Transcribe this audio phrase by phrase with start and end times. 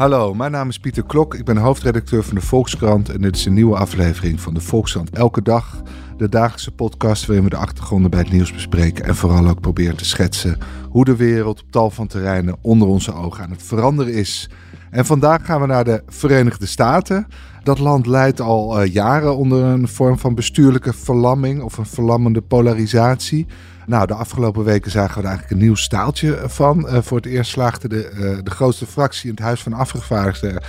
[0.00, 1.34] Hallo, mijn naam is Pieter Klok.
[1.34, 5.10] Ik ben hoofdredacteur van de Volkskrant en dit is een nieuwe aflevering van de Volkskrant
[5.10, 5.82] Elke Dag.
[6.20, 9.96] De dagelijkse podcast waarin we de achtergronden bij het nieuws bespreken en vooral ook proberen
[9.96, 10.58] te schetsen
[10.90, 14.50] hoe de wereld op tal van terreinen onder onze ogen aan het veranderen is.
[14.90, 17.26] En vandaag gaan we naar de Verenigde Staten.
[17.62, 22.40] Dat land leidt al uh, jaren onder een vorm van bestuurlijke verlamming of een verlammende
[22.40, 23.46] polarisatie.
[23.86, 26.86] Nou, de afgelopen weken zagen we er eigenlijk een nieuw staaltje van.
[26.86, 30.62] Uh, voor het eerst slaagde de, uh, de grootste fractie in het Huis van Afgevaardigden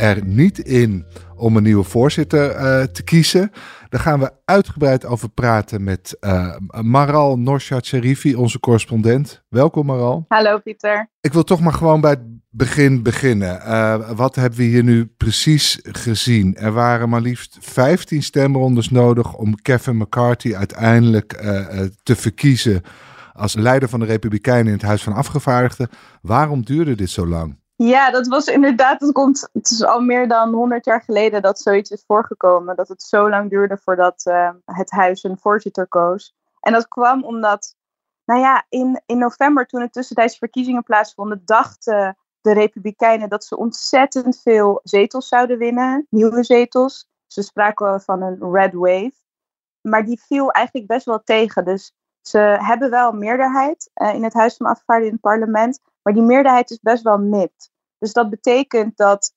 [0.00, 3.50] er niet in om een nieuwe voorzitter uh, te kiezen.
[3.88, 9.42] Daar gaan we uitgebreid over praten met uh, Maral Norshat Sherifi, onze correspondent.
[9.48, 10.24] Welkom Maral.
[10.28, 11.10] Hallo Pieter.
[11.20, 13.60] Ik wil toch maar gewoon bij het begin beginnen.
[13.66, 16.56] Uh, wat hebben we hier nu precies gezien?
[16.56, 21.32] Er waren maar liefst 15 stemrondes nodig om Kevin McCarthy uiteindelijk
[22.02, 22.82] te verkiezen
[23.32, 25.88] als leider van de Republikeinen in het Huis van Afgevaardigden.
[26.22, 27.59] Waarom duurde dit zo lang?
[27.82, 31.60] Ja, dat was inderdaad, het, komt, het is al meer dan 100 jaar geleden dat
[31.60, 32.76] zoiets is voorgekomen.
[32.76, 36.34] Dat het zo lang duurde voordat uh, het huis een voorzitter koos.
[36.60, 37.76] En dat kwam omdat,
[38.24, 43.56] nou ja, in, in november toen er tussentijds verkiezingen plaatsvonden, dachten de Republikeinen dat ze
[43.56, 47.08] ontzettend veel zetels zouden winnen, nieuwe zetels.
[47.26, 49.14] Ze spraken van een red wave.
[49.80, 51.64] Maar die viel eigenlijk best wel tegen.
[51.64, 55.80] Dus ze hebben wel meerderheid uh, in het Huis van Afgevaardigden in het parlement.
[56.02, 57.70] Maar die meerderheid is best wel mid.
[58.00, 59.34] Dus dat betekent dat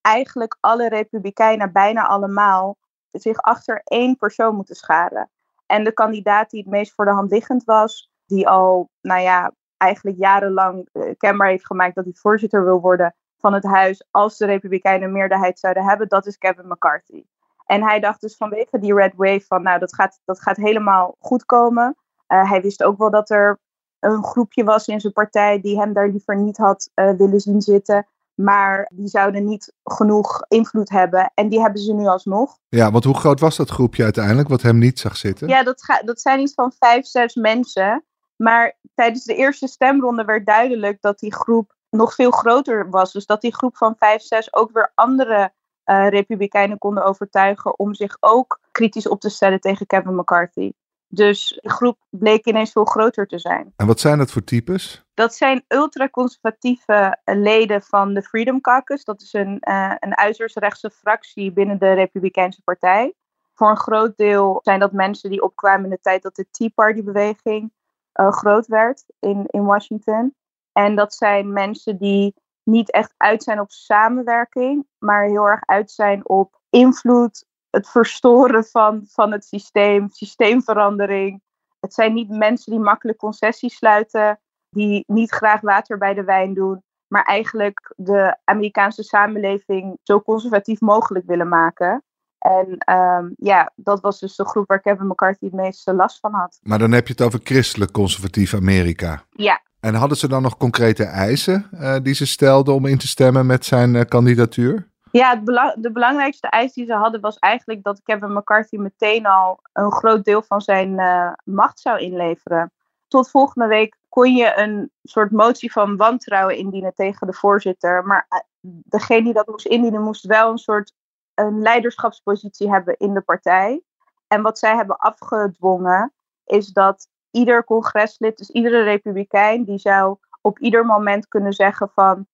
[0.00, 2.76] eigenlijk alle republikeinen, bijna allemaal,
[3.10, 5.30] zich achter één persoon moeten scharen.
[5.66, 9.52] En de kandidaat die het meest voor de hand liggend was, die al, nou ja,
[9.76, 14.36] eigenlijk jarenlang uh, kenbaar heeft gemaakt dat hij voorzitter wil worden van het huis als
[14.36, 17.24] de republikeinen een meerderheid zouden hebben, dat is Kevin McCarthy.
[17.66, 21.16] En hij dacht dus vanwege die red wave van, nou, dat gaat, dat gaat helemaal
[21.18, 21.96] goed komen.
[22.28, 23.58] Uh, hij wist ook wel dat er
[24.00, 27.60] een groepje was in zijn partij die hem daar liever niet had uh, willen zien
[27.60, 28.06] zitten.
[28.34, 31.32] Maar die zouden niet genoeg invloed hebben.
[31.34, 32.58] En die hebben ze nu alsnog.
[32.68, 35.48] Ja, want hoe groot was dat groepje uiteindelijk wat hem niet zag zitten?
[35.48, 38.04] Ja, dat, ga, dat zijn iets van vijf, zes mensen.
[38.36, 43.12] Maar tijdens de eerste stemronde werd duidelijk dat die groep nog veel groter was.
[43.12, 45.52] Dus dat die groep van vijf, zes ook weer andere
[45.84, 50.72] uh, republikeinen konden overtuigen om zich ook kritisch op te stellen tegen Kevin McCarthy.
[51.12, 53.72] Dus de groep bleek ineens veel groter te zijn.
[53.76, 55.04] En wat zijn dat voor types?
[55.14, 59.04] Dat zijn ultraconservatieve leden van de Freedom Caucus.
[59.04, 63.14] Dat is een, uh, een uitersrechtse fractie binnen de Republikeinse Partij.
[63.54, 66.68] Voor een groot deel zijn dat mensen die opkwamen in de tijd dat de Tea
[66.74, 67.72] Party-beweging
[68.20, 70.34] uh, groot werd in, in Washington.
[70.72, 75.90] En dat zijn mensen die niet echt uit zijn op samenwerking, maar heel erg uit
[75.90, 81.42] zijn op invloed, het verstoren van, van het systeem, systeemverandering.
[81.80, 86.54] Het zijn niet mensen die makkelijk concessies sluiten, die niet graag water bij de wijn
[86.54, 92.04] doen, maar eigenlijk de Amerikaanse samenleving zo conservatief mogelijk willen maken.
[92.38, 96.32] En um, ja, dat was dus de groep waar Kevin McCarthy het meeste last van
[96.32, 96.58] had.
[96.62, 99.24] Maar dan heb je het over christelijk conservatief Amerika.
[99.30, 99.62] Ja.
[99.80, 103.46] En hadden ze dan nog concrete eisen uh, die ze stelden om in te stemmen
[103.46, 104.89] met zijn uh, kandidatuur?
[105.12, 105.36] Ja,
[105.76, 110.24] de belangrijkste eis die ze hadden was eigenlijk dat Kevin McCarthy meteen al een groot
[110.24, 112.72] deel van zijn uh, macht zou inleveren.
[113.08, 118.06] Tot volgende week kon je een soort motie van wantrouwen indienen tegen de voorzitter.
[118.06, 120.92] Maar degene die dat moest indienen, moest wel een soort
[121.34, 123.82] een leiderschapspositie hebben in de partij.
[124.26, 126.12] En wat zij hebben afgedwongen,
[126.44, 132.26] is dat ieder congreslid, dus iedere republikein, die zou op ieder moment kunnen zeggen van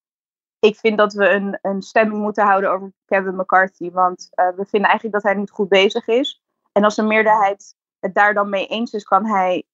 [0.59, 3.91] ik vind dat we een, een stemming moeten houden over Kevin McCarthy.
[3.91, 6.43] Want uh, we vinden eigenlijk dat hij niet goed bezig is.
[6.73, 9.65] En als een meerderheid het daar dan mee eens is, kan hij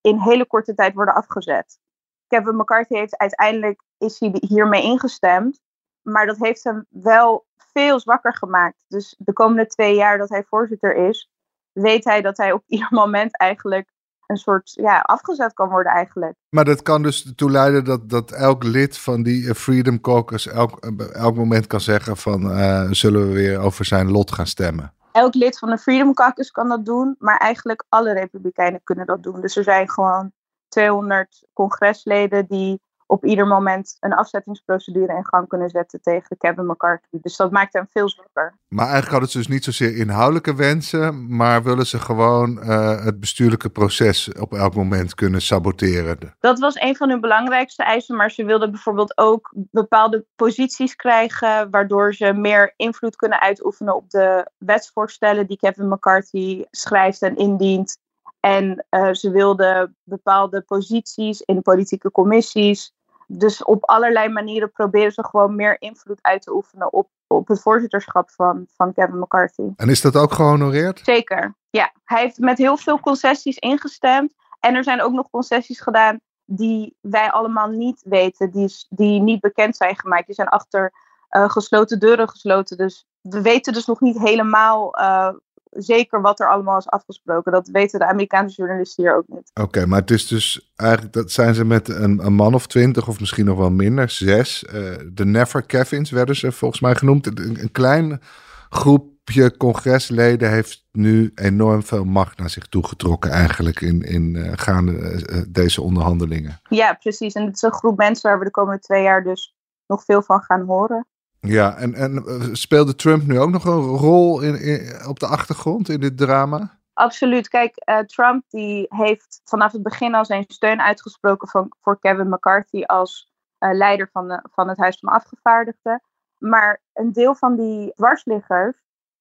[0.00, 1.78] in hele korte tijd worden afgezet.
[2.26, 5.60] Kevin McCarthy heeft uiteindelijk is hij hiermee ingestemd.
[6.02, 8.84] Maar dat heeft hem wel veel zwakker gemaakt.
[8.88, 11.30] Dus de komende twee jaar dat hij voorzitter is,
[11.72, 13.91] weet hij dat hij op ieder moment eigenlijk
[14.26, 16.34] een soort ja, afgezet kan worden eigenlijk.
[16.48, 20.78] Maar dat kan dus ertoe leiden dat, dat elk lid van die Freedom Caucus elk,
[21.12, 24.92] elk moment kan zeggen van uh, zullen we weer over zijn lot gaan stemmen.
[25.12, 29.22] Elk lid van de Freedom Caucus kan dat doen, maar eigenlijk alle republikeinen kunnen dat
[29.22, 29.40] doen.
[29.40, 30.32] Dus er zijn gewoon
[30.68, 32.80] 200 congresleden die
[33.12, 37.18] op ieder moment een afzettingsprocedure in gang kunnen zetten tegen Kevin McCarthy.
[37.20, 38.54] Dus dat maakt hem veel zwakker.
[38.68, 43.20] Maar eigenlijk hadden ze dus niet zozeer inhoudelijke wensen, maar willen ze gewoon uh, het
[43.20, 46.18] bestuurlijke proces op elk moment kunnen saboteren.
[46.40, 51.70] Dat was een van hun belangrijkste eisen, maar ze wilden bijvoorbeeld ook bepaalde posities krijgen,
[51.70, 58.00] waardoor ze meer invloed kunnen uitoefenen op de wetsvoorstellen die Kevin McCarthy schrijft en indient.
[58.40, 62.92] En uh, ze wilden bepaalde posities in politieke commissies
[63.38, 67.60] dus op allerlei manieren proberen ze gewoon meer invloed uit te oefenen op, op het
[67.60, 69.70] voorzitterschap van, van Kevin McCarthy.
[69.76, 71.00] En is dat ook gehonoreerd?
[71.04, 71.92] Zeker, ja.
[72.04, 74.34] Hij heeft met heel veel concessies ingestemd.
[74.60, 79.40] En er zijn ook nog concessies gedaan die wij allemaal niet weten, die, die niet
[79.40, 80.26] bekend zijn gemaakt.
[80.26, 80.92] Die zijn achter
[81.30, 82.76] uh, gesloten deuren gesloten.
[82.76, 85.28] Dus we weten dus nog niet helemaal uh,
[85.72, 87.52] zeker wat er allemaal is afgesproken.
[87.52, 89.50] Dat weten de Amerikaanse journalisten hier ook niet.
[89.60, 93.08] Oké, maar het is dus eigenlijk, dat zijn ze met een, een man of twintig
[93.08, 94.64] of misschien nog wel minder, zes.
[94.64, 94.72] Uh,
[95.12, 97.26] de Never Kevins werden ze volgens mij genoemd.
[97.26, 98.20] Een, een klein
[98.68, 104.92] groepje congresleden heeft nu enorm veel macht naar zich toegetrokken eigenlijk in, in uh, gaande
[104.92, 106.60] uh, deze onderhandelingen.
[106.68, 107.34] Ja, precies.
[107.34, 109.54] En het is een groep mensen waar we de komende twee jaar dus
[109.86, 111.06] nog veel van gaan horen.
[111.46, 112.24] Ja, en, en
[112.56, 116.80] speelde Trump nu ook nog een rol in, in op de achtergrond in dit drama?
[116.92, 117.48] Absoluut.
[117.48, 122.28] Kijk, uh, Trump die heeft vanaf het begin al zijn steun uitgesproken van, voor Kevin
[122.28, 126.02] McCarthy als uh, leider van, van het Huis van Afgevaardigden.
[126.38, 128.76] Maar een deel van die dwarsliggers,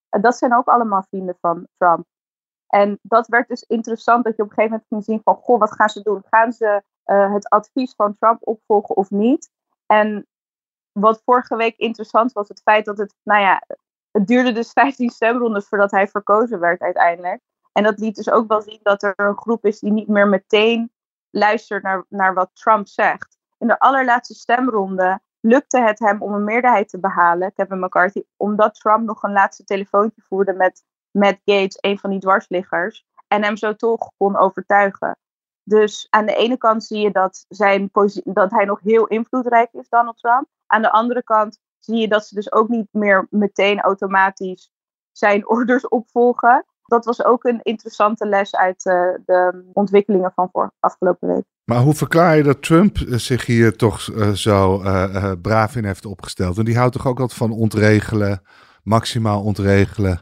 [0.09, 2.05] dat zijn ook allemaal vrienden van Trump.
[2.67, 5.59] En dat werd dus interessant dat je op een gegeven moment ging zien van, goh,
[5.59, 6.23] wat gaan ze doen?
[6.29, 9.49] Gaan ze het advies van Trump opvolgen of niet?
[9.85, 10.27] En
[10.91, 13.63] wat vorige week interessant was, het feit dat het, nou ja,
[14.11, 17.41] het duurde dus 15 stemrondes voordat hij verkozen werd uiteindelijk.
[17.71, 20.27] En dat liet dus ook wel zien dat er een groep is die niet meer
[20.27, 20.91] meteen
[21.29, 23.37] luistert naar, naar wat Trump zegt.
[23.57, 28.75] In de allerlaatste stemronde lukte het hem om een meerderheid te behalen, Kevin McCarthy, omdat
[28.75, 33.57] Trump nog een laatste telefoontje voerde met Matt Gates, een van die dwarsliggers, en hem
[33.57, 35.17] zo toch kon overtuigen.
[35.63, 37.89] Dus aan de ene kant zie je dat, zijn
[38.23, 40.47] dat hij nog heel invloedrijk is, Donald Trump.
[40.67, 44.71] Aan de andere kant zie je dat ze dus ook niet meer meteen automatisch
[45.11, 46.65] zijn orders opvolgen.
[46.81, 48.93] Dat was ook een interessante les uit uh,
[49.25, 51.43] de ontwikkelingen van voor afgelopen week.
[51.63, 56.05] Maar hoe verklaar je dat Trump zich hier toch uh, zo uh, braaf in heeft
[56.05, 56.57] opgesteld?
[56.57, 58.41] En die houdt toch ook altijd van ontregelen,
[58.83, 60.21] maximaal ontregelen.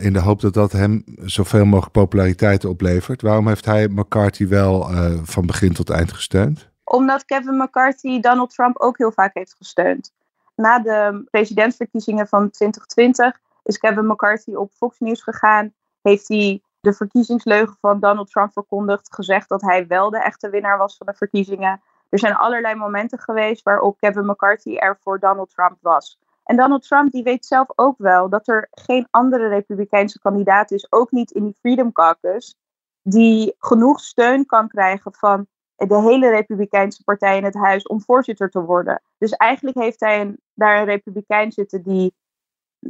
[0.00, 3.22] In de hoop dat dat hem zoveel mogelijk populariteit oplevert.
[3.22, 4.90] Waarom heeft hij McCarthy wel
[5.22, 6.68] van begin tot eind gesteund?
[6.84, 10.12] Omdat Kevin McCarthy Donald Trump ook heel vaak heeft gesteund.
[10.54, 15.72] Na de presidentsverkiezingen van 2020 is Kevin McCarthy op Fox News gegaan.
[16.02, 19.14] Heeft hij de verkiezingsleugen van Donald Trump verkondigd.
[19.14, 21.80] Gezegd dat hij wel de echte winnaar was van de verkiezingen.
[22.08, 26.18] Er zijn allerlei momenten geweest waarop Kevin McCarthy er voor Donald Trump was.
[26.46, 30.92] En Donald Trump die weet zelf ook wel dat er geen andere republikeinse kandidaat is,
[30.92, 32.56] ook niet in die Freedom Caucus,
[33.02, 35.46] die genoeg steun kan krijgen van
[35.76, 39.02] de hele Republikeinse partij in het huis om voorzitter te worden.
[39.18, 42.14] Dus eigenlijk heeft hij een, daar een Republikein zitten die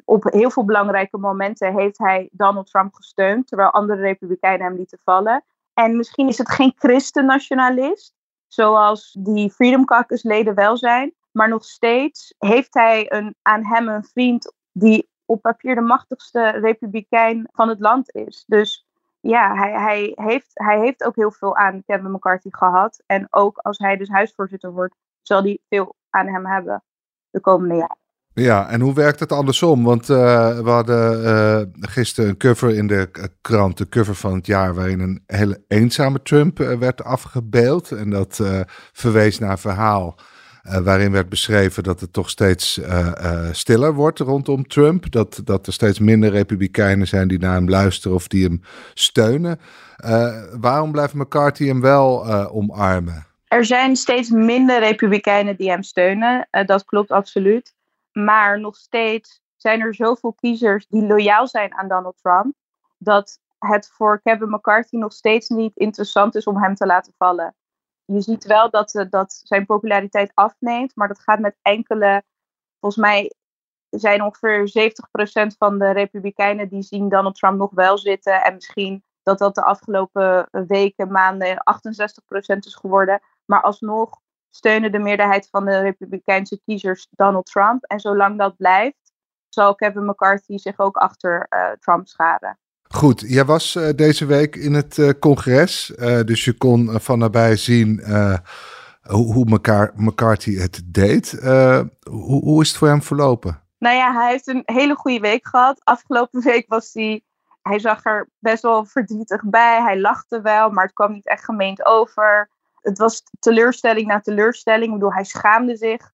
[0.04, 4.98] op heel veel belangrijke momenten heeft hij Donald Trump gesteund, terwijl andere Republikeinen hem lieten
[5.04, 5.44] vallen.
[5.74, 8.14] En misschien is het geen christennationalist,
[8.46, 13.88] zoals die Freedom Caucus leden wel zijn, maar nog steeds heeft hij een, aan hem
[13.88, 18.44] een vriend die op papier de machtigste republikein van het land is.
[18.46, 18.86] Dus
[19.20, 23.02] ja, hij, hij, heeft, hij heeft ook heel veel aan Kevin McCarthy gehad.
[23.06, 26.82] En ook als hij dus huisvoorzitter wordt, zal hij veel aan hem hebben
[27.30, 27.98] de komende jaren.
[28.32, 29.84] Ja, en hoe werkt het andersom?
[29.84, 34.46] Want uh, we hadden uh, gisteren een cover in de krant, de cover van het
[34.46, 37.90] jaar, waarin een hele eenzame Trump uh, werd afgebeeld.
[37.90, 38.40] En dat
[38.92, 40.18] verwees naar een verhaal
[40.68, 45.10] uh, waarin werd beschreven dat het toch steeds uh, uh, stiller wordt rondom Trump.
[45.10, 48.60] Dat, dat er steeds minder republikeinen zijn die naar hem luisteren of die hem
[48.94, 49.60] steunen.
[50.60, 53.26] waarom blijft McCarthy hem wel omarmen?
[53.48, 56.48] Er zijn steeds minder republikeinen die hem steunen.
[56.66, 57.74] dat klopt absoluut.
[58.12, 62.54] Maar nog steeds zijn er zoveel kiezers die loyaal zijn aan Donald Trump.
[62.98, 67.54] Dat het voor Kevin McCarthy nog steeds niet interessant is om hem te laten vallen
[68.06, 72.22] je ziet wel dat, uh, dat zijn populariteit afneemt, maar dat gaat met enkele.
[72.80, 73.32] Volgens mij
[73.90, 78.42] zijn ongeveer 70% van de Republikeinen die zien Donald Trump nog wel zitten.
[78.42, 83.20] En misschien dat dat de afgelopen weken, maanden 68% is geworden.
[83.44, 84.20] Maar alsnog
[84.50, 87.84] steunen de meerderheid van de Republikeinse kiezers Donald Trump.
[87.84, 89.12] En zolang dat blijft,
[89.48, 92.58] zal Kevin McCarthy zich ook achter uh, Trump scharen.
[92.96, 97.18] Goed, jij was uh, deze week in het uh, congres, uh, dus je kon van
[97.18, 98.02] nabij zien
[99.02, 101.30] hoe, hoe McCar McCarthy het deed.
[102.10, 103.62] Hoe, hoe, is het voor hem verlopen?
[103.78, 105.80] Nou ja, hij heeft een hele goede week gehad.
[105.84, 107.24] Afgelopen week was hij,
[107.62, 109.82] hij zag er best wel verdrietig bij.
[109.82, 112.50] Hij lachte wel, maar het kwam niet echt gemeend over.
[112.80, 114.86] Het was teleurstelling na teleurstelling.
[114.86, 116.12] Ik bedoel, hij schaamde zich.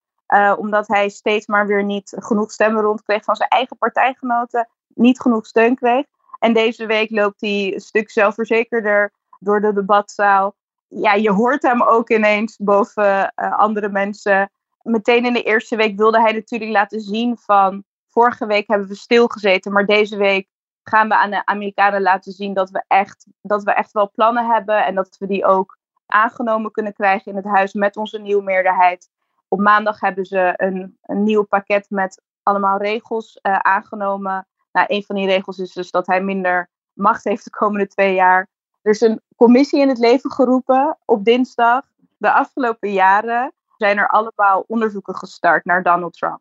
[0.58, 4.68] omdat hij steeds maar weer niet genoeg stemmen rondkreeg van zijn eigen partijgenoten.
[4.94, 6.04] Niet genoeg steun kreeg.
[6.42, 10.54] En deze week loopt hij een stuk zelfverzekerder door de debatzaal.
[10.88, 14.50] ja, je hoort hem ook ineens boven uh, andere mensen.
[14.82, 18.94] Meteen in de eerste week wilde hij natuurlijk laten zien van vorige week hebben we
[18.94, 20.48] stilgezeten, maar deze week
[20.82, 24.46] gaan we aan de Amerikanen laten zien dat we echt, dat we echt wel plannen
[24.46, 28.42] hebben en dat we die ook aangenomen kunnen krijgen in het huis met onze nieuwe
[28.42, 29.10] meerderheid.
[29.48, 34.46] Op maandag hebben ze een, een nieuw pakket met allemaal regels uh, aangenomen.
[34.72, 38.14] Nou, een van die regels is dus dat hij minder macht heeft de komende twee
[38.14, 38.48] jaar.
[38.82, 41.84] Er is een commissie in het leven geroepen op dinsdag.
[42.16, 46.40] De afgelopen jaren zijn er allemaal onderzoeken gestart naar Donald Trump.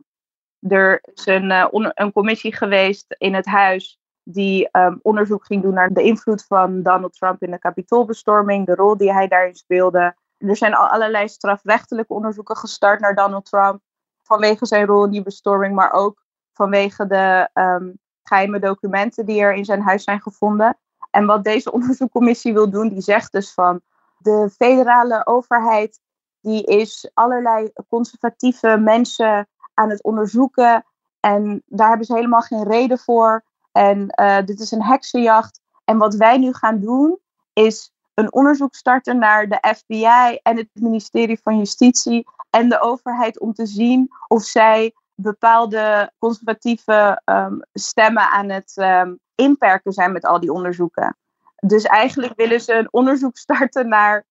[0.60, 5.74] Er is een, uh, een commissie geweest in het huis die um, onderzoek ging doen
[5.74, 10.16] naar de invloed van Donald Trump in de kapitoolbestorming, de rol die hij daarin speelde.
[10.38, 13.82] Er zijn al allerlei strafrechtelijke onderzoeken gestart naar Donald Trump
[14.24, 16.24] vanwege zijn rol in die bestorming, maar ook
[16.54, 20.78] vanwege de um, geheime documenten die er in zijn huis zijn gevonden.
[21.12, 23.82] En wat deze onderzoekcommissie wil doen, die zegt dus van
[24.18, 26.00] de federale overheid,
[26.42, 30.86] die is allerlei conservatieve mensen aan het onderzoeken.
[31.20, 33.44] En daar hebben ze helemaal geen reden voor.
[33.72, 35.62] En uh, dit is een heksenjacht.
[35.86, 37.20] En wat wij nu gaan doen,
[37.54, 43.40] is een onderzoek starten naar de FBI en het ministerie van Justitie en de overheid
[43.40, 50.26] om te zien of zij bepaalde conservatieve um, stemmen aan het um, inperken zijn met
[50.26, 51.18] al die onderzoeken.
[51.56, 54.26] Dus eigenlijk willen ze een onderzoek starten naar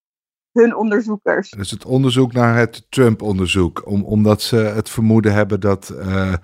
[0.53, 1.51] hun onderzoekers.
[1.51, 6.35] Dus het onderzoek naar het Trump-onderzoek, om, omdat ze het vermoeden hebben dat uh, uh,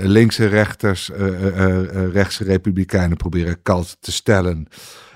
[0.00, 4.68] linkse rechters uh, rechtse republikeinen proberen kalt te stellen.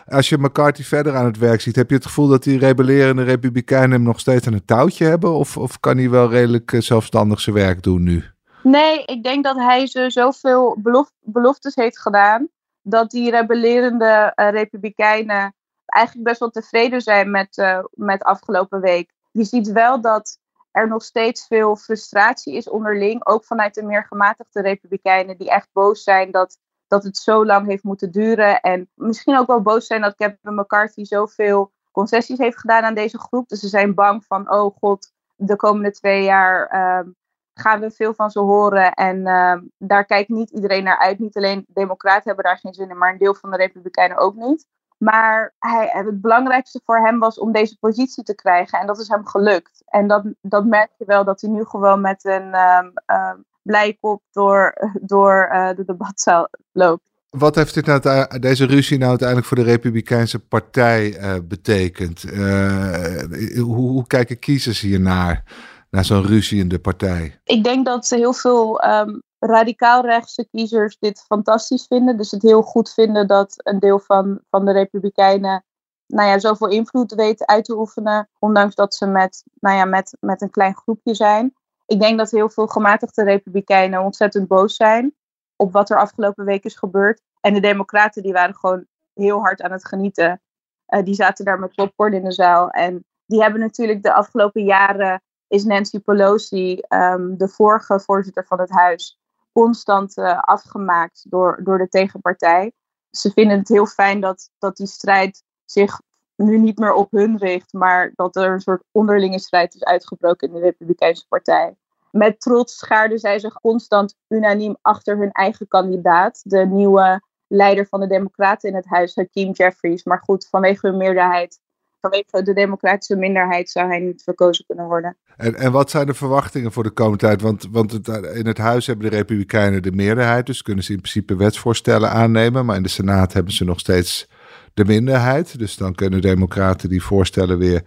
[0.06, 3.22] Als je McCarthy verder aan het werk ziet, heb je het gevoel dat die rebellerende
[3.22, 5.32] republikeinen hem nog steeds aan het touwtje hebben?
[5.32, 8.24] Of, of kan hij wel redelijk zelfstandig zijn werk doen nu?
[8.62, 12.48] Nee, ik denk dat hij ze zoveel belof beloftes heeft gedaan.
[12.82, 15.54] Dat die rebellerende uh, republikeinen
[15.86, 19.12] eigenlijk best wel tevreden zijn met, uh, met afgelopen week.
[19.30, 20.38] Je ziet wel dat
[20.70, 23.26] er nog steeds veel frustratie is onderling.
[23.26, 27.66] Ook vanuit de meer gematigde republikeinen die echt boos zijn dat, dat het zo lang
[27.66, 28.60] heeft moeten duren.
[28.60, 33.18] En misschien ook wel boos zijn dat Kevin McCarthy zoveel concessies heeft gedaan aan deze
[33.18, 33.48] groep.
[33.48, 37.12] Dus ze zijn bang van, oh god, de komende twee jaar uh,
[37.60, 38.92] gaan we veel van ze horen.
[38.92, 41.18] En uh, daar kijkt niet iedereen naar uit.
[41.18, 44.34] Niet alleen democraten hebben daar geen zin in, maar een deel van de republikeinen ook
[44.34, 44.66] niet.
[44.98, 48.78] Maar hij, het belangrijkste voor hem was om deze positie te krijgen.
[48.78, 49.82] En dat is hem gelukt.
[49.86, 54.22] En dat, dat merk je wel dat hij nu gewoon met een um, blij kop
[54.30, 57.10] door, door uh, de debatzaal loopt.
[57.30, 62.24] Wat heeft dit nou, deze ruzie nou uiteindelijk voor de Republikeinse Partij uh, betekend?
[62.32, 63.22] Uh,
[63.56, 65.42] hoe, hoe kijken kiezers hiernaar?
[65.90, 67.40] Naar zo'n ruzie in de partij?
[67.44, 72.16] Ik denk dat heel veel um, radicaal rechtse kiezers dit fantastisch vinden.
[72.16, 75.64] Dus het heel goed vinden dat een deel van, van de Republikeinen
[76.06, 78.28] nou ja, zoveel invloed weet uit te oefenen.
[78.38, 81.54] Ondanks dat ze met, nou ja, met, met een klein groepje zijn.
[81.86, 85.14] Ik denk dat heel veel gematigde Republikeinen ontzettend boos zijn
[85.56, 87.22] op wat er afgelopen week is gebeurd.
[87.40, 90.40] En de Democraten die waren gewoon heel hard aan het genieten.
[90.88, 92.70] Uh, die zaten daar met popcorn in de zaal.
[92.70, 98.60] En die hebben natuurlijk de afgelopen jaren is Nancy Pelosi, um, de vorige voorzitter van
[98.60, 99.20] het huis,
[99.52, 102.72] constant uh, afgemaakt door, door de tegenpartij.
[103.10, 106.00] Ze vinden het heel fijn dat, dat die strijd zich
[106.36, 110.48] nu niet meer op hun richt, maar dat er een soort onderlinge strijd is uitgebroken
[110.48, 111.76] in de Republikeinse Partij.
[112.10, 118.00] Met trots schaarden zij zich constant unaniem achter hun eigen kandidaat, de nieuwe leider van
[118.00, 120.04] de Democraten in het huis, Hakeem Jeffries.
[120.04, 121.60] Maar goed, vanwege hun meerderheid
[122.10, 125.16] vanwege de democratische minderheid zou hij niet verkozen kunnen worden.
[125.36, 127.40] En, en wat zijn de verwachtingen voor de komende tijd?
[127.40, 131.00] Want, want het, in het huis hebben de Republikeinen de meerderheid, dus kunnen ze in
[131.00, 132.66] principe wetsvoorstellen aannemen.
[132.66, 134.28] Maar in de Senaat hebben ze nog steeds
[134.74, 135.58] de minderheid.
[135.58, 137.82] Dus dan kunnen democraten die voorstellen weer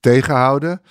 [0.00, 0.82] tegenhouden.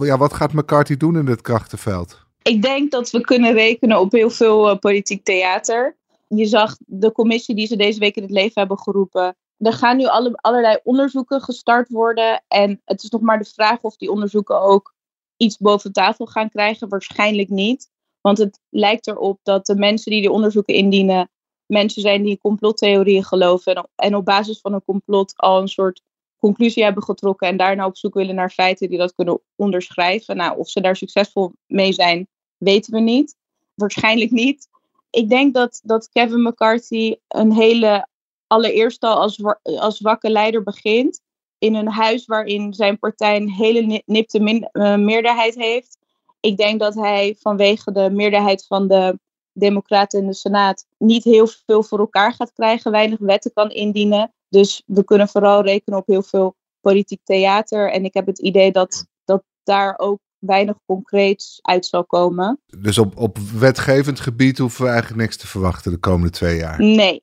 [0.00, 2.26] Ja, wat gaat McCarthy doen in het krachtenveld?
[2.42, 5.96] Ik denk dat we kunnen rekenen op heel veel uh, politiek theater.
[6.28, 9.96] Je zag de commissie die ze deze week in het leven hebben geroepen er gaan
[9.96, 12.44] nu alle, allerlei onderzoeken gestart worden.
[12.48, 14.94] En het is nog maar de vraag of die onderzoeken ook
[15.36, 16.88] iets boven tafel gaan krijgen.
[16.88, 17.90] Waarschijnlijk niet.
[18.20, 21.30] Want het lijkt erop dat de mensen die die onderzoeken indienen,
[21.66, 23.74] mensen zijn die complottheorieën geloven.
[23.74, 26.02] En, en op basis van een complot al een soort
[26.38, 27.48] conclusie hebben getrokken.
[27.48, 30.36] En daarna op zoek willen naar feiten die dat kunnen onderschrijven.
[30.36, 33.36] Nou, of ze daar succesvol mee zijn, weten we niet.
[33.74, 34.68] Waarschijnlijk niet.
[35.10, 38.08] Ik denk dat, dat Kevin McCarthy een hele
[38.48, 41.20] allereerst al als, als wakke leider begint.
[41.58, 45.98] In een huis waarin zijn partij een hele nipte min, uh, meerderheid heeft.
[46.40, 49.18] Ik denk dat hij vanwege de meerderheid van de
[49.52, 52.90] Democraten in de Senaat niet heel veel voor elkaar gaat krijgen.
[52.90, 54.32] Weinig wetten kan indienen.
[54.48, 57.92] Dus we kunnen vooral rekenen op heel veel politiek theater.
[57.92, 62.60] En ik heb het idee dat, dat daar ook weinig concreets uit zal komen.
[62.78, 66.80] Dus op, op wetgevend gebied hoeven we eigenlijk niks te verwachten de komende twee jaar?
[66.80, 67.20] Nee.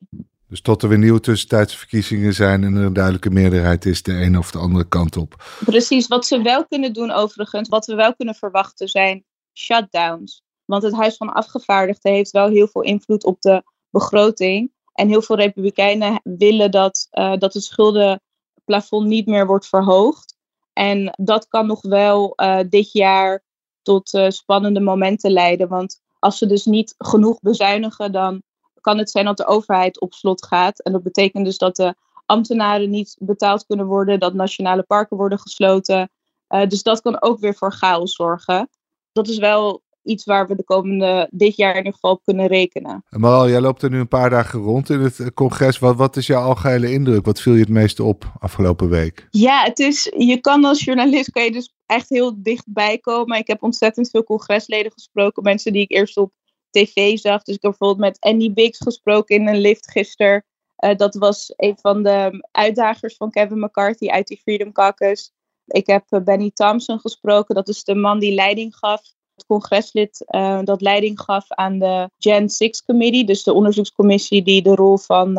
[0.48, 4.18] Dus tot er weer nieuwe tussentijdse verkiezingen zijn en er een duidelijke meerderheid is de
[4.18, 5.44] ene of de andere kant op.
[5.64, 9.24] Precies, wat ze wel kunnen doen overigens, wat we wel kunnen verwachten zijn
[9.58, 10.42] shutdowns.
[10.64, 14.72] Want het Huis van Afgevaardigden heeft wel heel veel invloed op de begroting.
[14.92, 20.36] En heel veel republikeinen willen dat, uh, dat het schuldenplafond niet meer wordt verhoogd.
[20.72, 23.44] En dat kan nog wel uh, dit jaar
[23.82, 25.68] tot uh, spannende momenten leiden.
[25.68, 28.42] Want als ze dus niet genoeg bezuinigen, dan
[28.86, 30.82] kan het zijn dat de overheid op slot gaat.
[30.82, 31.94] En dat betekent dus dat de
[32.26, 36.10] ambtenaren niet betaald kunnen worden, dat nationale parken worden gesloten.
[36.48, 38.68] Uh, dus dat kan ook weer voor chaos zorgen.
[39.12, 42.46] Dat is wel iets waar we de komende dit jaar in ieder geval op kunnen
[42.46, 43.04] rekenen.
[43.08, 45.78] Maar jij loopt er nu een paar dagen rond in het congres.
[45.78, 47.24] Wat, wat is jouw algehele indruk?
[47.24, 49.26] Wat viel je het meeste op afgelopen week?
[49.30, 53.38] Ja, het is, je kan als journalist kan je dus echt heel dichtbij komen.
[53.38, 55.42] Ik heb ontzettend veel congresleden gesproken.
[55.42, 56.32] Mensen die ik eerst op
[56.76, 57.42] tv zag.
[57.42, 60.44] Dus ik heb bijvoorbeeld met Andy Biggs gesproken in een lift gisteren.
[60.84, 65.32] Uh, dat was een van de uitdagers van Kevin McCarthy uit die Freedom Caucus.
[65.66, 67.54] Ik heb uh, Benny Thompson gesproken.
[67.54, 69.02] Dat is de man die leiding gaf
[69.34, 74.62] het congreslid uh, dat leiding gaf aan de Gen 6 Committee, dus de onderzoekscommissie die
[74.62, 75.34] de rol van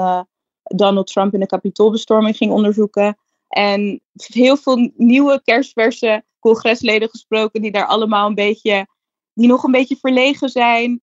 [0.63, 3.17] Donald Trump in de kapitoolbestorming ging onderzoeken.
[3.47, 8.87] En heel veel nieuwe kerstverse congresleden gesproken die daar allemaal een beetje,
[9.33, 11.01] die nog een beetje verlegen zijn,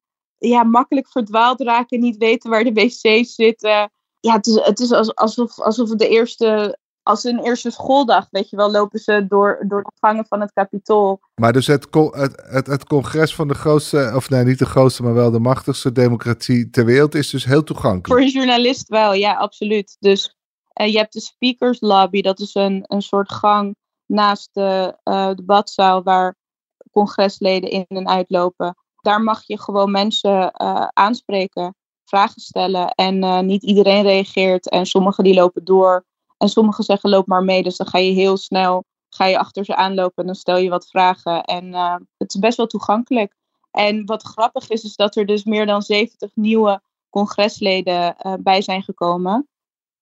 [0.49, 3.91] ja, makkelijk verdwaald raken, niet weten waar de wc's zitten.
[4.21, 8.57] Ja, het is, het is alsof, alsof de eerste als een eerste schooldag, weet je
[8.57, 11.21] wel, lopen ze door, door de gangen van het kapitool.
[11.35, 15.03] Maar dus het, het, het, het, congres van de grootste, of nee, niet de grootste,
[15.03, 18.07] maar wel de machtigste democratie ter wereld is dus heel toegankelijk.
[18.07, 19.97] Voor een journalist wel, ja, absoluut.
[19.99, 20.37] Dus
[20.81, 25.35] uh, je hebt de Speakers Lobby, dat is een, een soort gang naast de uh,
[25.35, 26.37] debatzaal waar
[26.91, 28.77] congresleden in en uitlopen.
[29.05, 31.75] Daar mag je gewoon mensen uh, aanspreken,
[32.05, 36.05] vragen stellen en niet iedereen reageert en sommigen die lopen door.
[36.39, 37.63] En sommigen zeggen loop maar mee.
[37.63, 40.69] Dus dan ga je heel snel ga je achter ze aanlopen en dan stel je
[40.69, 41.45] wat vragen.
[41.45, 43.35] En uh, het is best wel toegankelijk.
[43.71, 48.83] En wat grappig is, is dat er dus meer dan 70 nieuwe congresleden bij zijn
[48.83, 49.49] gekomen.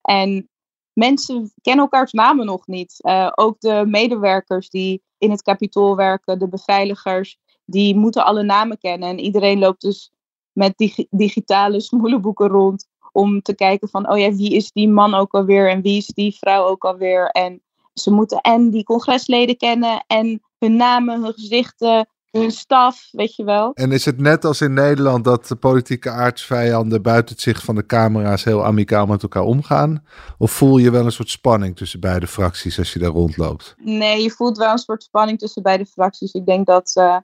[0.02, 0.48] En
[0.92, 2.96] mensen kennen elkaars namen nog niet.
[3.34, 9.08] Ook de medewerkers die in het kapitool werken, de beveiligers, die moeten alle namen kennen.
[9.08, 10.12] En iedereen loopt dus
[10.52, 15.14] met dig digitale smoelenboeken rond om te kijken van, oh ja, wie is die man
[15.14, 17.26] ook alweer en wie is die vrouw ook alweer.
[17.26, 17.62] En
[17.94, 23.44] ze moeten en die congresleden kennen en hun namen, hun gezichten, hun staf, weet je
[23.44, 23.72] wel.
[23.74, 27.74] En is het net als in Nederland dat de politieke aardsvijanden buiten het zicht van
[27.74, 30.04] de camera's heel amicaal met elkaar omgaan?
[30.38, 33.74] Of voel je wel een soort spanning tussen beide fracties als je daar rondloopt?
[33.78, 36.32] Nee, je voelt wel een soort spanning tussen beide fracties.
[36.32, 37.16] Ik denk dat uh,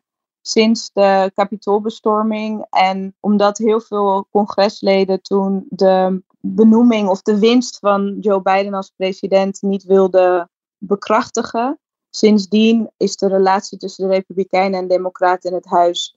[0.48, 2.66] sinds de kapitoolbestorming.
[2.70, 8.92] En omdat heel veel congresleden toen de benoeming of de winst van Joe Biden als
[8.96, 11.78] president niet wilden bekrachtigen.
[12.10, 16.16] Sindsdien is de relatie tussen de Republikeinen en Democraten in het huis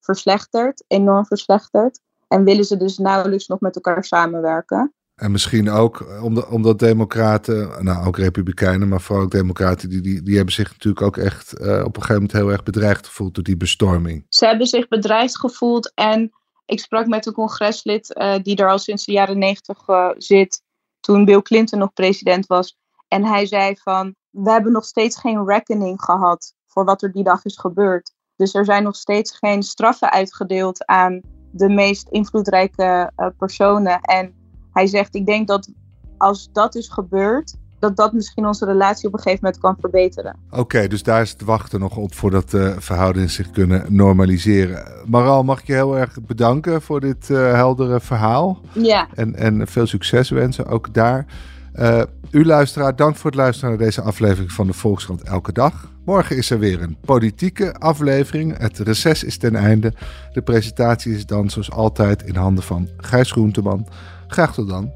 [0.00, 2.00] verslechterd, enorm verslechterd.
[2.28, 4.94] En willen ze dus nauwelijks nog met elkaar samenwerken.
[5.20, 10.36] En misschien ook omdat, omdat democraten, nou ook republikeinen, maar vooral ook democraten, die, die,
[10.36, 13.44] hebben zich natuurlijk ook echt uh, op een gegeven moment heel erg bedreigd gevoeld door
[13.44, 14.26] die bestorming.
[14.28, 16.32] Ze hebben zich bedreigd gevoeld en
[16.66, 20.62] ik sprak met een congreslid uh, die er al sinds de jaren negentig uh, zit,
[21.00, 22.78] toen Bill Clinton nog president was.
[23.08, 27.24] En hij zei van, we hebben nog steeds geen reckoning gehad voor wat er die
[27.24, 28.12] dag is gebeurd.
[28.36, 31.20] Dus er zijn nog steeds geen straffen uitgedeeld aan
[31.52, 34.00] de meest invloedrijke personen.
[34.00, 34.39] En
[34.72, 35.70] hij zegt, ik denk dat
[36.16, 40.36] als dat is gebeurd, dat dat misschien onze relatie op een gegeven moment kan verbeteren.
[40.50, 44.84] Oké, dus daar is het wachten nog op voordat de verhoudingen zich kunnen normaliseren.
[45.06, 48.60] Maral, mag ik je heel erg bedanken voor dit uh, heldere verhaal.
[48.72, 49.08] Ja.
[49.14, 51.26] En, en veel succes wensen ook daar.
[51.74, 55.92] Uh, u luisteraar, dank voor het luisteren naar deze aflevering van de Volkskrant Elke Dag.
[56.04, 58.58] Morgen is er weer een politieke aflevering.
[58.58, 59.92] Het reces is ten einde.
[60.32, 63.86] De presentatie is dan zoals altijd in handen van Gijs Groenteman.
[64.30, 64.92] Graag tot dan.